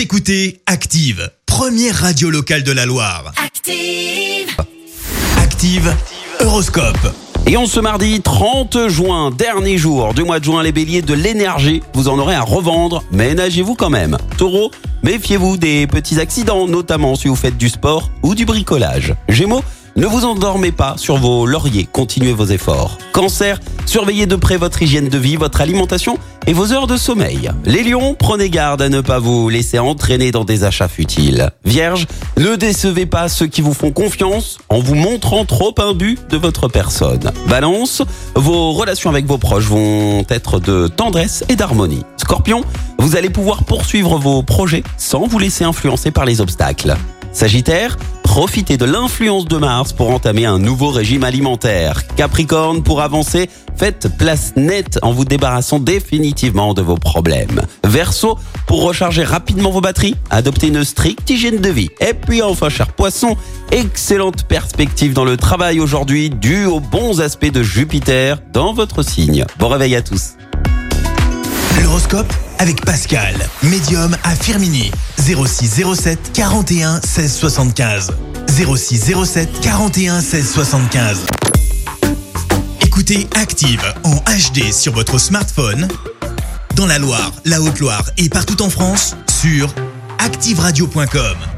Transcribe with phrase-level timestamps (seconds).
[0.00, 3.34] Vous écoutez Active, première radio locale de la Loire.
[3.36, 4.56] Active.
[5.36, 5.94] Active,
[6.40, 7.14] Horoscope.
[7.46, 11.12] Et on ce mardi 30 juin, dernier jour du mois de juin, les béliers de
[11.12, 14.16] l'énergie, vous en aurez à revendre, ménagez-vous quand même.
[14.38, 14.70] Taureau,
[15.02, 19.14] méfiez-vous des petits accidents, notamment si vous faites du sport ou du bricolage.
[19.28, 19.62] Gémeaux,
[20.00, 22.96] ne vous endormez pas sur vos lauriers, continuez vos efforts.
[23.12, 27.50] Cancer, surveillez de près votre hygiène de vie, votre alimentation et vos heures de sommeil.
[27.66, 31.50] Les lions, prenez garde à ne pas vous laisser entraîner dans des achats futiles.
[31.66, 32.06] Vierge,
[32.38, 36.68] ne décevez pas ceux qui vous font confiance en vous montrant trop imbu de votre
[36.68, 37.30] personne.
[37.46, 38.00] Balance,
[38.34, 42.04] vos relations avec vos proches vont être de tendresse et d'harmonie.
[42.16, 42.64] Scorpion,
[42.98, 46.96] vous allez pouvoir poursuivre vos projets sans vous laisser influencer par les obstacles.
[47.32, 47.96] Sagittaire,
[48.30, 52.06] profitez de l'influence de Mars pour entamer un nouveau régime alimentaire.
[52.14, 57.60] Capricorne, pour avancer, faites place nette en vous débarrassant définitivement de vos problèmes.
[57.82, 58.38] Verseau,
[58.68, 61.90] pour recharger rapidement vos batteries, adoptez une stricte hygiène de vie.
[62.00, 63.36] Et puis enfin, cher poisson,
[63.72, 69.44] excellente perspective dans le travail aujourd'hui due aux bons aspects de Jupiter dans votre signe.
[69.58, 70.34] Bon réveil à tous.
[72.58, 74.90] Avec Pascal, médium à Firmini.
[75.18, 78.12] 06 07 41 16 75.
[78.48, 81.26] 06 07 41 16 75.
[82.80, 85.88] Écoutez Active en HD sur votre smartphone,
[86.74, 89.72] dans la Loire, la Haute-Loire et partout en France, sur
[90.18, 91.49] activeradio.com.